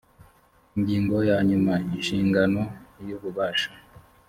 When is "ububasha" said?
3.15-3.71